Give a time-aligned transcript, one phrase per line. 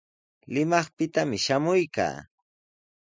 [0.53, 2.17] Limaqpitami shamuykaa.